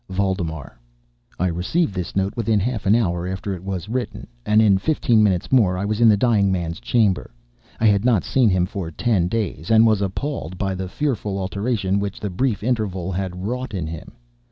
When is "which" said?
11.99-12.19